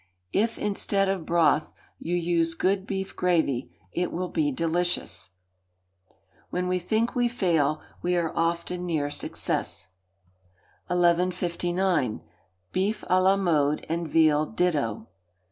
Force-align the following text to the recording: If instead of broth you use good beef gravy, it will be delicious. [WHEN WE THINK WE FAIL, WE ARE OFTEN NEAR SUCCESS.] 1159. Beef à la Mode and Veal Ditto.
If 0.33 0.57
instead 0.57 1.09
of 1.09 1.27
broth 1.27 1.71
you 1.99 2.15
use 2.15 2.55
good 2.55 2.87
beef 2.87 3.15
gravy, 3.15 3.71
it 3.91 4.11
will 4.11 4.29
be 4.29 4.51
delicious. 4.51 5.29
[WHEN 6.49 6.67
WE 6.67 6.79
THINK 6.79 7.13
WE 7.15 7.27
FAIL, 7.27 7.83
WE 8.01 8.15
ARE 8.17 8.35
OFTEN 8.35 8.87
NEAR 8.87 9.11
SUCCESS.] 9.11 9.89
1159. 10.87 12.21
Beef 12.71 13.03
à 13.11 13.21
la 13.23 13.37
Mode 13.37 13.85
and 13.89 14.07
Veal 14.09 14.47
Ditto. 14.47 15.05